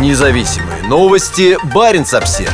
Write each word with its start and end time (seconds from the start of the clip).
Независимые 0.00 0.82
новости. 0.88 1.56
Барин 1.72 2.04
обсерва 2.12 2.50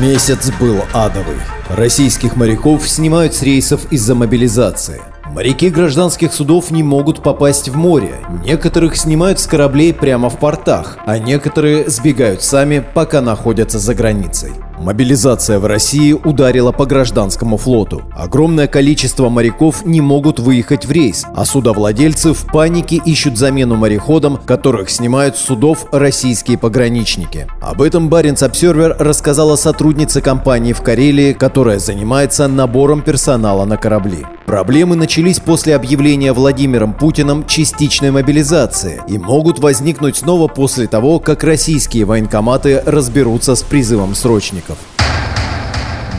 Месяц 0.00 0.50
был 0.58 0.80
адовый. 0.92 1.36
Российских 1.68 2.34
моряков 2.34 2.88
снимают 2.88 3.34
с 3.34 3.42
рейсов 3.42 3.92
из-за 3.92 4.16
мобилизации. 4.16 5.00
Моряки 5.30 5.70
гражданских 5.70 6.32
судов 6.32 6.72
не 6.72 6.82
могут 6.82 7.22
попасть 7.22 7.68
в 7.68 7.76
море. 7.76 8.16
Некоторых 8.44 8.96
снимают 8.96 9.38
с 9.38 9.46
кораблей 9.46 9.94
прямо 9.94 10.28
в 10.28 10.40
портах, 10.40 10.98
а 11.06 11.18
некоторые 11.18 11.88
сбегают 11.88 12.42
сами, 12.42 12.84
пока 12.94 13.20
находятся 13.20 13.78
за 13.78 13.94
границей. 13.94 14.50
Мобилизация 14.82 15.60
в 15.60 15.66
России 15.66 16.12
ударила 16.12 16.72
по 16.72 16.86
гражданскому 16.86 17.56
флоту. 17.56 18.02
Огромное 18.16 18.66
количество 18.66 19.28
моряков 19.28 19.84
не 19.86 20.00
могут 20.00 20.40
выехать 20.40 20.86
в 20.86 20.90
рейс, 20.90 21.24
а 21.36 21.44
судовладельцы 21.44 22.32
в 22.32 22.46
панике 22.46 22.96
ищут 22.96 23.38
замену 23.38 23.76
мореходам, 23.76 24.38
которых 24.44 24.90
снимают 24.90 25.36
с 25.36 25.44
судов 25.44 25.86
российские 25.92 26.58
пограничники. 26.58 27.46
Об 27.60 27.80
этом 27.80 28.08
Баренц 28.08 28.42
Обсервер 28.42 28.96
рассказала 28.98 29.54
сотрудница 29.54 30.20
компании 30.20 30.72
в 30.72 30.82
Карелии, 30.82 31.32
которая 31.32 31.78
занимается 31.78 32.48
набором 32.48 33.02
персонала 33.02 33.64
на 33.64 33.76
корабли. 33.76 34.26
Проблемы 34.46 34.96
начались 34.96 35.38
после 35.38 35.76
объявления 35.76 36.32
Владимиром 36.32 36.94
Путиным 36.94 37.46
частичной 37.46 38.10
мобилизации 38.10 39.00
и 39.06 39.16
могут 39.18 39.60
возникнуть 39.60 40.16
снова 40.16 40.48
после 40.48 40.86
того, 40.86 41.20
как 41.20 41.44
российские 41.44 42.04
военкоматы 42.04 42.82
разберутся 42.84 43.54
с 43.54 43.62
призывом 43.62 44.14
срочников. 44.14 44.78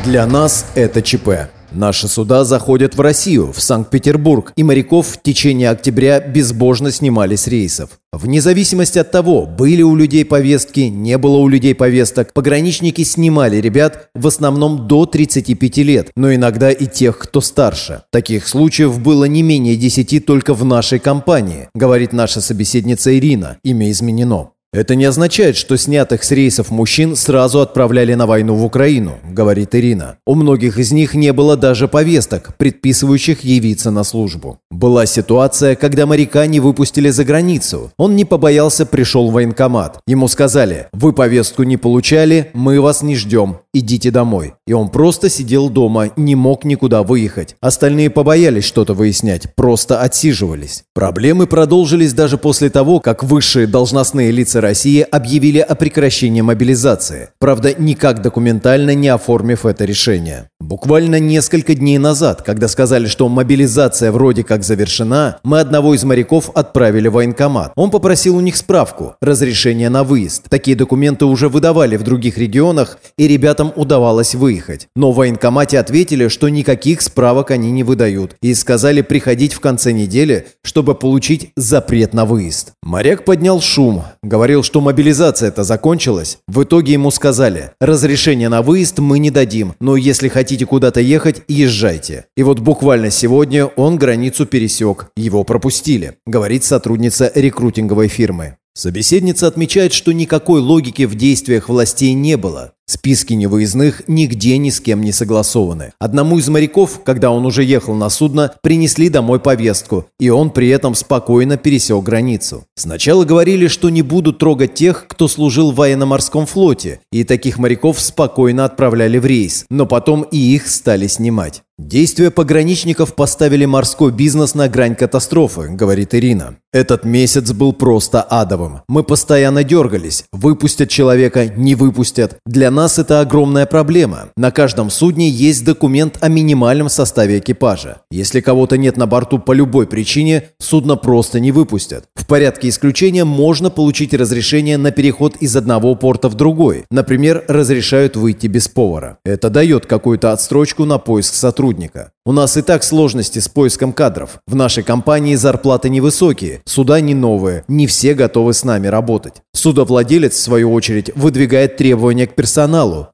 Для 0.06 0.26
нас 0.26 0.66
это 0.76 1.02
ЧП. 1.02 1.50
Наши 1.74 2.08
суда 2.08 2.46
заходят 2.46 2.96
в 2.96 3.02
Россию, 3.02 3.52
в 3.52 3.60
Санкт-Петербург, 3.60 4.54
и 4.56 4.64
моряков 4.64 5.08
в 5.08 5.22
течение 5.22 5.70
октября 5.70 6.20
безбожно 6.20 6.92
снимали 6.92 7.36
с 7.36 7.48
рейсов. 7.48 8.00
Вне 8.12 8.42
зависимости 8.42 9.00
от 9.00 9.10
того, 9.10 9.48
были 9.48 9.82
у 9.82 9.96
людей 9.96 10.24
повестки, 10.24 10.82
не 10.82 11.18
было 11.18 11.38
у 11.38 11.48
людей 11.48 11.74
повесток, 11.74 12.32
пограничники 12.34 13.04
снимали 13.04 13.58
ребят 13.58 14.10
в 14.14 14.28
основном 14.28 14.88
до 14.88 15.08
35 15.08 15.78
лет, 15.78 16.12
но 16.16 16.34
иногда 16.34 16.72
и 16.72 16.86
тех, 16.86 17.18
кто 17.18 17.42
старше. 17.42 18.04
Таких 18.12 18.48
случаев 18.48 19.00
было 19.00 19.26
не 19.26 19.42
менее 19.42 19.76
10 19.76 20.26
только 20.26 20.54
в 20.54 20.64
нашей 20.64 21.00
компании, 21.00 21.70
говорит 21.74 22.14
наша 22.14 22.40
собеседница 22.40 23.18
Ирина, 23.18 23.58
имя 23.64 23.90
изменено. 23.90 24.52
Это 24.74 24.96
не 24.96 25.06
означает, 25.06 25.56
что 25.56 25.78
снятых 25.78 26.24
с 26.24 26.32
рейсов 26.32 26.72
мужчин 26.72 27.16
сразу 27.16 27.62
отправляли 27.62 28.16
на 28.16 28.26
войну 28.26 28.56
в 28.56 28.66
Украину, 28.66 29.20
говорит 29.24 29.76
Ирина. 29.76 30.18
У 30.26 30.34
многих 30.34 30.80
из 30.80 30.92
них 30.92 31.14
не 31.14 31.32
было 31.32 31.56
даже 31.56 31.88
повесток, 31.88 32.56
предписывающих 32.58 33.44
явиться 33.44 33.92
на 33.92 34.04
службу. 34.04 34.58
Была 34.72 35.06
ситуация, 35.06 35.76
когда 35.76 36.08
моряка 36.08 36.48
не 36.48 36.60
выпустили 36.60 37.10
за 37.10 37.24
границу. 37.24 37.92
Он 37.98 38.16
не 38.16 38.26
побоялся, 38.26 38.88
пришел 38.88 39.30
в 39.30 39.34
военкомат. 39.34 40.00
Ему 40.08 40.28
сказали, 40.28 40.88
вы 40.92 41.14
повестку 41.14 41.62
не 41.62 41.78
получали, 41.78 42.50
мы 42.56 42.82
вас 42.82 43.04
не 43.04 43.16
ждем, 43.16 43.58
идите 43.76 44.10
домой. 44.10 44.56
И 44.66 44.74
он 44.74 44.90
просто 44.90 45.30
сидел 45.30 45.70
дома, 45.70 46.10
не 46.18 46.34
мог 46.34 46.66
никуда 46.66 47.04
выехать. 47.04 47.56
Остальные 47.62 48.10
побоялись 48.10 48.66
что-то 48.66 48.96
выяснять, 48.96 49.54
просто 49.54 50.02
отсиживались. 50.02 50.84
Проблемы 50.96 51.46
продолжились 51.46 52.14
даже 52.14 52.40
после 52.40 52.72
того, 52.72 53.00
как 53.00 53.24
высшие 53.24 53.68
должностные 53.68 54.32
лица 54.32 54.63
России 54.64 55.02
объявили 55.02 55.60
о 55.60 55.76
прекращении 55.76 56.42
мобилизации. 56.42 57.30
Правда, 57.40 57.74
никак 57.78 58.22
документально 58.22 58.96
не 58.96 59.10
оформив 59.10 59.66
это 59.66 59.86
решение. 59.86 60.50
Буквально 60.60 61.20
несколько 61.20 61.76
дней 61.76 61.98
назад, 61.98 62.42
когда 62.42 62.68
сказали, 62.68 63.08
что 63.08 63.28
мобилизация 63.28 64.12
вроде 64.12 64.44
как 64.44 64.64
завершена, 64.64 65.40
мы 65.44 65.60
одного 65.60 65.94
из 65.94 66.04
моряков 66.04 66.50
отправили 66.56 67.10
в 67.10 67.14
военкомат. 67.14 67.74
Он 67.76 67.92
попросил 67.92 68.38
у 68.38 68.40
них 68.40 68.56
справку, 68.56 69.16
разрешение 69.22 69.90
на 69.90 70.04
выезд. 70.04 70.46
Такие 70.50 70.78
документы 70.78 71.26
уже 71.26 71.50
выдавали 71.50 71.98
в 71.98 72.04
других 72.04 72.38
регионах, 72.38 72.98
и 73.18 73.28
ребятам 73.28 73.74
удавалось 73.76 74.36
выехать. 74.36 74.88
Но 74.96 75.12
в 75.12 75.16
военкомате 75.18 75.80
ответили, 75.80 76.28
что 76.30 76.48
никаких 76.50 77.02
справок 77.02 77.52
они 77.52 77.72
не 77.72 77.84
выдают, 77.84 78.36
и 78.42 78.54
сказали 78.54 79.02
приходить 79.02 79.54
в 79.54 79.60
конце 79.60 79.92
недели, 79.92 80.48
чтобы 80.64 80.96
получить 80.96 81.52
запрет 81.58 82.14
на 82.14 82.26
выезд. 82.26 82.72
Моряк 82.82 83.26
поднял 83.26 83.60
шум, 83.60 84.04
говорил, 84.22 84.53
что 84.62 84.82
мобилизация 84.82 85.48
это 85.48 85.64
закончилась. 85.64 86.38
В 86.48 86.64
итоге 86.64 86.94
ему 86.94 87.10
сказали, 87.10 87.72
разрешение 87.80 88.50
на 88.50 88.62
выезд 88.62 89.00
мы 89.00 89.18
не 89.18 89.32
дадим, 89.32 89.74
но 89.80 89.96
если 89.96 90.28
хотите 90.28 90.66
куда-то 90.66 91.00
ехать, 91.00 91.42
езжайте. 91.48 92.26
И 92.38 92.44
вот 92.44 92.60
буквально 92.60 93.10
сегодня 93.10 93.66
он 93.66 93.96
границу 93.96 94.46
пересек, 94.46 95.08
его 95.16 95.44
пропустили, 95.44 96.18
говорит 96.28 96.64
сотрудница 96.64 97.32
рекрутинговой 97.34 98.10
фирмы. 98.10 98.58
Собеседница 98.76 99.46
отмечает, 99.48 99.94
что 99.94 100.12
никакой 100.14 100.60
логики 100.60 101.04
в 101.04 101.14
действиях 101.14 101.70
властей 101.70 102.14
не 102.14 102.38
было. 102.38 102.74
Списки 102.86 103.34
невыездных 103.34 104.04
нигде 104.08 104.58
ни 104.58 104.70
с 104.70 104.82
кем 104.82 105.02
не 105.02 105.14
согласованы. 105.14 105.94
Одному 106.00 106.38
из 106.38 106.50
моряков, 106.50 107.02
когда 107.06 107.32
он 107.32 107.46
уже 107.46 107.64
ехал 107.64 107.96
на 107.96 108.10
судно, 108.10 108.54
принесли 108.62 109.08
домой 109.08 109.40
повестку, 109.40 110.08
и 110.20 110.30
он 110.30 110.50
при 110.50 110.68
этом 110.68 110.94
спокойно 110.94 111.56
пересек 111.56 112.04
границу. 112.04 112.66
Сначала 112.76 113.24
говорили, 113.24 113.68
что 113.68 113.90
не 113.90 114.02
будут 114.02 114.40
трогать 114.40 114.74
тех, 114.74 115.06
кто 115.08 115.30
служил 115.30 115.72
в 115.72 115.76
военно-морском 115.76 116.46
флоте, 116.46 117.00
и 117.12 117.24
таких 117.24 117.58
моряков 117.58 118.02
спокойно 118.02 118.66
отправляли 118.66 119.18
в 119.18 119.26
рейс, 119.26 119.66
но 119.70 119.86
потом 119.86 120.24
и 120.24 120.38
их 120.38 120.68
стали 120.68 121.08
снимать. 121.08 121.62
Действия 121.80 122.30
пограничников 122.30 123.16
поставили 123.16 123.66
морской 123.66 124.12
бизнес 124.12 124.54
на 124.54 124.70
грань 124.70 124.96
катастрофы, 124.96 125.70
говорит 125.70 126.14
Ирина. 126.14 126.58
Этот 126.72 127.04
месяц 127.04 127.52
был 127.52 127.74
просто 127.74 128.22
адовым. 128.22 128.82
Мы 128.88 129.04
постоянно 129.04 129.64
дергались. 129.64 130.26
Выпустят 130.32 130.92
человека, 130.92 131.48
не 131.48 131.74
выпустят. 131.74 132.38
Для 132.46 132.70
нас 132.74 133.00
это 133.00 133.22
огромная 133.22 133.66
проблема. 133.66 134.30
На 134.36 134.52
каждом 134.52 134.90
судне 134.90 135.30
есть 135.30 135.64
документ 135.64 136.18
о 136.20 136.28
минимальном 136.28 136.90
составе 136.90 137.40
экипажа. 137.40 138.02
Если 138.12 138.42
кого-то 138.42 138.78
нет 138.78 138.98
на 138.98 139.08
борту 139.08 139.40
по 139.40 139.54
любой 139.54 139.88
причине, 139.88 140.50
судно 140.60 140.98
просто 140.98 141.40
не 141.40 141.52
выпустят. 141.52 142.06
В 142.16 142.28
порядке 142.28 142.70
исключения 142.70 143.24
можно 143.24 143.70
получить 143.70 144.14
разрешение 144.14 144.78
на 144.78 144.92
переход 144.92 145.38
из 145.38 145.56
одного 145.56 145.96
порта 145.96 146.28
в 146.30 146.36
другой. 146.36 146.86
Например, 146.92 147.46
разрешают 147.48 148.16
выйти 148.16 148.48
без 148.48 148.68
повара. 148.68 149.20
Это 149.24 149.50
дает 149.50 149.86
какую-то 149.86 150.32
отстрочку 150.32 150.86
на 150.86 150.98
поиск 150.98 151.36
сотрудника. 151.36 152.12
У 152.26 152.32
нас 152.32 152.56
и 152.56 152.62
так 152.62 152.84
сложности 152.84 153.40
с 153.40 153.50
поиском 153.50 153.92
кадров. 153.92 154.40
В 154.48 154.56
нашей 154.56 154.82
компании 154.84 155.36
зарплаты 155.36 155.90
невысокие, 155.90 156.62
суда 156.66 157.02
не 157.02 157.14
новые, 157.14 157.66
не 157.68 157.86
все 157.86 158.14
готовы 158.14 158.54
с 158.54 158.64
нами 158.64 158.88
работать. 158.88 159.42
Судовладелец, 159.54 160.34
в 160.34 160.42
свою 160.42 160.74
очередь, 160.74 161.12
выдвигает 161.16 161.76
требования 161.76 162.26
к 162.26 162.36
персоналу, 162.36 162.63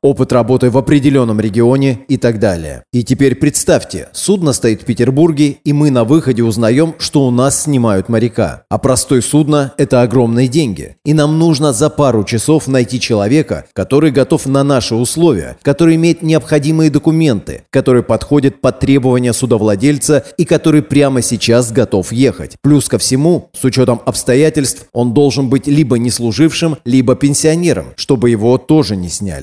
опыт 0.02 0.32
работы 0.32 0.70
в 0.70 0.78
определенном 0.78 1.40
регионе 1.40 2.00
и 2.08 2.18
так 2.18 2.40
далее. 2.40 2.84
И 2.94 3.04
теперь 3.04 3.36
представьте, 3.36 4.10
судно 4.14 4.54
стоит 4.54 4.82
в 4.82 4.86
Петербурге, 4.86 5.58
и 5.64 5.74
мы 5.74 5.92
на 5.92 6.04
выходе 6.04 6.44
узнаем, 6.44 6.96
что 6.98 7.26
у 7.28 7.32
нас 7.32 7.64
снимают 7.64 8.10
моряка. 8.10 8.64
А 8.70 8.78
простое 8.78 9.22
судно– 9.22 9.74
это 9.78 10.02
огромные 10.02 10.48
деньги. 10.48 10.96
И 11.06 11.14
нам 11.14 11.40
нужно 11.40 11.74
за 11.74 11.90
пару 11.90 12.24
часов 12.24 12.68
найти 12.68 13.00
человека, 13.00 13.66
который 13.74 14.12
готов 14.12 14.46
на 14.46 14.64
наши 14.64 14.96
условия, 14.96 15.58
который 15.62 15.96
имеет 15.96 16.22
необходимые 16.22 16.90
документы, 16.90 17.64
который 17.70 18.04
подходит 18.04 18.62
под 18.62 18.80
требования 18.80 19.34
судовладельца 19.34 20.26
и 20.38 20.46
который 20.46 20.82
прямо 20.82 21.22
сейчас 21.22 21.72
готов 21.72 22.12
ехать. 22.12 22.58
Плюс 22.62 22.88
ко 22.88 22.98
всему, 22.98 23.50
с 23.54 23.64
учетом 23.64 24.02
обстоятельств, 24.06 24.86
он 24.94 25.14
должен 25.14 25.50
быть 25.50 25.68
либо 25.68 25.98
неслужившим, 25.98 26.78
либо 26.86 27.16
пенсионером, 27.16 27.88
чтобы 27.96 28.30
его 28.30 28.58
тоже 28.58 28.96
не 28.96 29.10
сняли. 29.10 29.39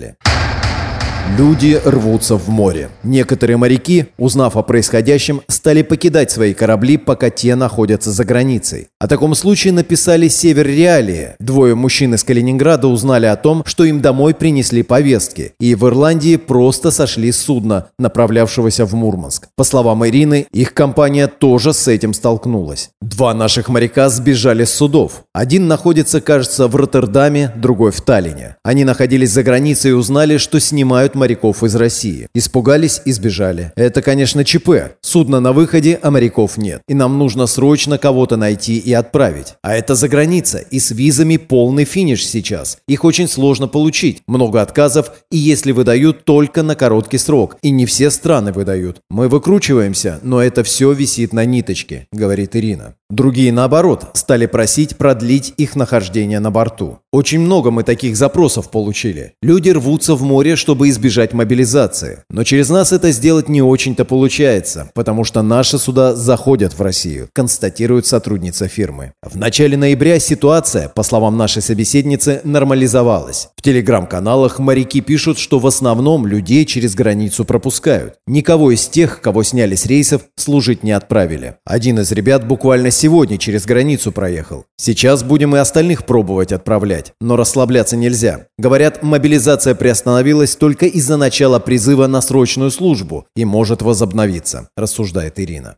Люди 1.39 1.81
рвутся 1.85 2.37
в 2.37 2.49
море. 2.49 2.89
Некоторые 3.03 3.57
моряки, 3.57 4.07
узнав 4.17 4.57
о 4.57 4.63
происходящем, 4.63 5.43
стали 5.49 5.83
покидать 5.83 6.31
свои 6.31 6.55
корабли, 6.55 6.97
пока 6.97 7.31
те 7.31 7.57
находятся 7.57 8.13
за 8.13 8.25
границей. 8.25 8.89
О 8.99 9.09
таком 9.09 9.35
случае 9.35 9.75
написали 9.75 10.27
«Север 10.27 10.67
Реалии». 10.69 11.35
Двое 11.39 11.75
мужчин 11.75 12.15
из 12.15 12.25
Калининграда 12.25 12.89
узнали 12.89 13.27
о 13.27 13.37
том, 13.37 13.63
что 13.67 13.85
им 13.85 14.01
домой 14.01 14.33
принесли 14.33 14.83
повестки, 14.83 15.53
и 15.61 15.75
в 15.75 15.87
Ирландии 15.87 16.37
просто 16.37 16.91
сошли 16.91 17.31
с 17.31 17.37
судна, 17.37 17.89
направлявшегося 17.99 18.87
в 18.87 18.95
Мурманск. 18.95 19.49
По 19.55 19.65
словам 19.65 20.07
Ирины, 20.07 20.47
их 20.51 20.73
компания 20.73 21.27
тоже 21.27 21.75
с 21.75 21.87
этим 21.89 22.15
столкнулась. 22.15 22.89
Два 23.03 23.35
наших 23.35 23.69
моряка 23.69 24.09
сбежали 24.09 24.65
с 24.65 24.73
судов. 24.73 25.25
Один 25.35 25.69
находится, 25.69 26.23
кажется, 26.23 26.67
в 26.67 26.75
Роттердаме, 26.75 27.53
другой 27.55 27.93
в 27.93 28.01
Таллине. 28.01 28.57
Они 28.65 28.85
находились 28.85 29.31
за 29.31 29.43
границей 29.43 29.91
и 29.91 29.95
узнали, 29.95 30.39
что 30.39 30.59
снимают 30.59 31.15
моряков 31.15 31.63
из 31.63 31.77
России. 31.77 32.29
Испугались 32.35 33.03
и 33.05 33.13
сбежали. 33.13 33.73
Это, 33.77 34.01
конечно, 34.01 34.43
ЧП. 34.43 34.97
Судно 35.03 35.41
на 35.41 35.53
выходе, 35.53 35.99
а 36.03 36.11
моряков 36.11 36.57
нет. 36.57 36.81
И 36.89 36.95
нам 36.95 37.19
нужно 37.19 37.47
срочно 37.47 37.99
кого-то 37.99 38.39
найти 38.39 38.86
и 38.87 38.93
отправить. 38.93 39.55
А 39.63 39.75
это 39.75 39.97
за 39.97 40.09
граница, 40.09 40.59
и 40.59 40.79
с 40.79 40.93
визами 40.93 41.37
полный 41.37 41.85
финиш 41.85 42.25
сейчас. 42.25 42.79
Их 42.87 43.05
очень 43.05 43.29
сложно 43.29 43.67
получить, 43.67 44.23
много 44.29 44.63
отказов, 44.63 45.11
и 45.31 45.37
если 45.37 45.73
выдают 45.73 46.25
только 46.25 46.63
на 46.63 46.77
короткий 46.77 47.19
срок, 47.19 47.57
и 47.63 47.71
не 47.71 47.85
все 47.85 48.11
страны 48.11 48.53
выдают. 48.53 49.01
Мы 49.11 49.29
выкручиваемся, 49.29 50.21
но 50.23 50.41
это 50.41 50.63
все 50.63 50.93
висит 50.93 51.33
на 51.33 51.45
ниточке, 51.45 52.07
говорит 52.13 52.55
Ирина. 52.55 52.95
Другие, 53.11 53.53
наоборот, 53.53 54.11
стали 54.15 54.47
просить 54.47 54.97
продлить 54.97 55.55
их 55.57 55.75
нахождение 55.75 56.39
на 56.39 56.51
борту. 56.51 57.01
Очень 57.17 57.41
много 57.41 57.71
мы 57.71 57.83
таких 57.83 58.15
запросов 58.15 58.71
получили. 58.71 59.33
Люди 59.41 59.71
рвутся 59.71 60.15
в 60.15 60.23
море, 60.23 60.55
чтобы 60.55 60.91
избежать 60.91 61.33
мобилизации. 61.33 62.19
Но 62.29 62.45
через 62.45 62.69
нас 62.69 62.93
это 62.93 63.11
сделать 63.11 63.49
не 63.49 63.63
очень-то 63.63 64.05
получается, 64.05 64.91
потому 64.93 65.25
что 65.25 65.41
наши 65.41 65.79
суда 65.79 66.15
заходят 66.15 66.79
в 66.79 66.83
Россию, 66.83 67.31
констатирует 67.33 68.05
сотрудница 68.05 68.69
фирмы. 68.69 69.13
В 69.23 69.35
начале 69.39 69.79
ноября 69.79 70.19
ситуация, 70.19 70.91
по 70.91 71.03
словам 71.03 71.39
нашей 71.39 71.63
собеседницы, 71.63 72.43
нормализовалась. 72.45 73.49
В 73.57 73.63
телеграм-каналах 73.63 74.59
моряки 74.59 75.01
пишут, 75.01 75.39
что 75.39 75.59
в 75.59 75.67
основном 75.67 76.27
людей 76.27 76.67
через 76.67 76.95
границу 76.95 77.47
пропускают. 77.47 78.17
Никого 78.27 78.73
из 78.73 78.89
тех, 78.89 79.23
кого 79.23 79.43
сняли 79.43 79.75
с 79.75 79.87
рейсов, 79.87 80.21
служить 80.37 80.83
не 80.83 80.93
отправили. 80.93 81.57
Один 81.65 81.99
из 81.99 82.13
ребят 82.13 82.47
буквально 82.47 82.91
сегодня 82.91 83.39
через 83.39 83.65
границу 83.65 84.13
проехал. 84.13 84.67
Сейчас 84.77 85.23
будем 85.23 85.57
и 85.57 85.59
остальных 85.59 86.05
пробовать 86.05 86.53
отправлять, 86.53 87.06
но 87.21 87.37
расслабляться 87.37 87.97
нельзя. 87.97 88.47
Говорят, 88.59 89.03
мобилизация 89.03 89.75
приостановилась 89.75 90.57
только 90.57 90.87
из-за 90.87 91.17
начала 91.17 91.59
призыва 91.59 92.07
на 92.07 92.21
срочную 92.21 92.71
службу 92.71 93.27
и 93.37 93.45
может 93.45 93.83
возобновиться, 93.83 94.69
рассуждает 94.77 95.39
Ирина. 95.39 95.77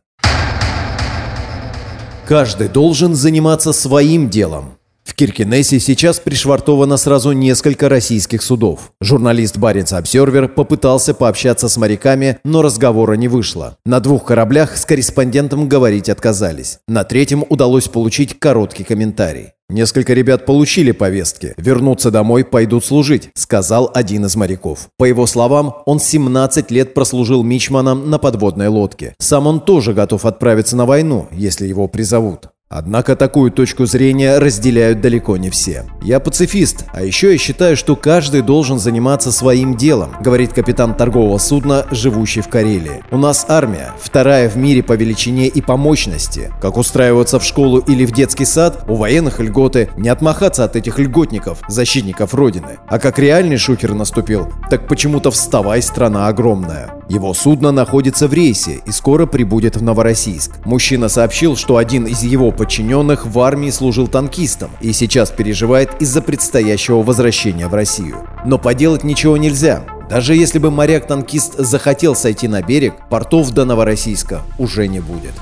Каждый 2.27 2.67
должен 2.67 3.15
заниматься 3.15 3.73
своим 3.73 4.29
делом. 4.29 4.78
В 5.09 5.15
Киркинессе 5.15 5.79
сейчас 5.79 6.19
пришвартовано 6.19 6.95
сразу 6.95 7.31
несколько 7.31 7.89
российских 7.89 8.43
судов. 8.43 8.91
Журналист 9.01 9.57
Баренц 9.57 9.91
Обсервер 9.91 10.47
попытался 10.47 11.15
пообщаться 11.15 11.67
с 11.67 11.77
моряками, 11.77 12.37
но 12.43 12.61
разговора 12.61 13.13
не 13.13 13.27
вышло. 13.27 13.75
На 13.87 14.01
двух 14.01 14.25
кораблях 14.25 14.77
с 14.77 14.85
корреспондентом 14.85 15.67
говорить 15.67 16.09
отказались. 16.09 16.77
На 16.87 17.03
третьем 17.05 17.43
удалось 17.49 17.87
получить 17.87 18.37
короткий 18.37 18.83
комментарий. 18.83 19.53
«Несколько 19.67 20.13
ребят 20.13 20.45
получили 20.45 20.91
повестки. 20.91 21.55
Вернуться 21.57 22.11
домой, 22.11 22.43
пойдут 22.43 22.85
служить»,— 22.85 23.29
сказал 23.33 23.89
один 23.91 24.25
из 24.25 24.35
моряков. 24.35 24.89
По 24.97 25.05
его 25.05 25.25
словам, 25.25 25.75
он 25.87 25.99
17 25.99 26.69
лет 26.69 26.93
прослужил 26.93 27.41
мичманом 27.41 28.11
на 28.11 28.19
подводной 28.19 28.67
лодке. 28.67 29.15
Сам 29.17 29.47
он 29.47 29.59
тоже 29.59 29.93
готов 29.93 30.25
отправиться 30.25 30.75
на 30.75 30.85
войну, 30.85 31.27
если 31.31 31.65
его 31.65 31.87
призовут. 31.87 32.49
Однако 32.71 33.15
такую 33.15 33.49
точку 33.49 33.87
зрения 33.87 34.37
разделяют 34.37 35.01
далеко 35.01 35.37
не 35.37 35.49
все. 35.49 35.85
«Я 36.03 36.19
пацифист, 36.19 36.85
а 36.93 37.01
еще 37.01 37.31
я 37.31 37.37
считаю, 37.39 37.75
что 37.75 37.95
каждый 37.95 38.43
должен 38.43 38.77
заниматься 38.77 39.31
своим 39.31 39.75
делом», 39.75 40.11
говорит 40.21 40.53
капитан 40.53 40.93
торгового 40.93 41.39
судна, 41.39 41.87
живущий 41.89 42.41
в 42.41 42.47
Карелии. 42.47 43.03
«У 43.09 43.17
нас 43.17 43.47
армия, 43.49 43.95
вторая 43.99 44.47
в 44.49 44.55
мире 44.55 44.83
по 44.83 44.93
величине 44.93 45.47
и 45.47 45.61
по 45.61 45.77
мощности. 45.77 46.51
Как 46.61 46.77
устраиваться 46.77 47.39
в 47.39 47.43
школу 47.43 47.79
или 47.79 48.05
в 48.05 48.11
детский 48.11 48.45
сад, 48.45 48.85
у 48.87 48.93
военных 48.93 49.39
льготы, 49.39 49.89
не 49.97 50.09
отмахаться 50.09 50.63
от 50.63 50.75
этих 50.75 50.99
льготников, 50.99 51.63
защитников 51.67 52.35
Родины. 52.35 52.77
А 52.87 52.99
как 52.99 53.17
реальный 53.17 53.57
шухер 53.57 53.95
наступил, 53.95 54.47
так 54.69 54.87
почему-то 54.87 55.31
вставай, 55.31 55.81
страна 55.81 56.27
огромная». 56.27 56.98
Его 57.09 57.33
судно 57.33 57.71
находится 57.71 58.27
в 58.27 58.33
рейсе 58.33 58.81
и 58.85 58.91
скоро 58.91 59.25
прибудет 59.25 59.75
в 59.75 59.81
Новороссийск. 59.81 60.51
Мужчина 60.63 61.09
сообщил, 61.09 61.57
что 61.57 61.77
один 61.77 62.05
из 62.05 62.21
его 62.21 62.51
подчиненных 62.51 63.25
в 63.25 63.39
армии 63.39 63.71
служил 63.71 64.07
танкистом 64.07 64.69
и 64.79 64.93
сейчас 64.93 65.31
переживает 65.31 65.99
из-за 65.99 66.21
предстоящего 66.21 67.01
возвращения 67.01 67.67
в 67.67 67.73
Россию. 67.73 68.27
Но 68.45 68.59
поделать 68.59 69.03
ничего 69.03 69.37
нельзя. 69.37 69.83
Даже 70.07 70.35
если 70.35 70.59
бы 70.59 70.69
моряк-танкист 70.69 71.55
захотел 71.57 72.15
сойти 72.15 72.47
на 72.47 72.61
берег, 72.61 72.93
портов 73.09 73.49
до 73.51 73.65
Новороссийска 73.65 74.41
уже 74.59 74.87
не 74.87 74.99
будет. 74.99 75.33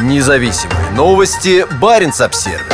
Независимые 0.00 0.90
новости. 0.96 1.66
Барин 1.78 2.12
обсервис 2.18 2.71